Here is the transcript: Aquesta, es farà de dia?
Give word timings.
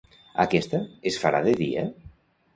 Aquesta, 0.43 0.79
es 1.13 1.19
farà 1.25 1.43
de 1.51 1.55
dia? 1.61 1.87